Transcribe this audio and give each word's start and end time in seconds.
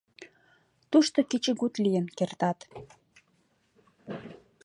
Тушто 0.91 1.19
кечыгут 1.29 1.73
лийын 1.83 2.07
кертат. 2.17 2.59